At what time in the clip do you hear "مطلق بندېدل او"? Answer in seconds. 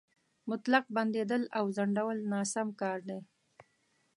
0.49-1.65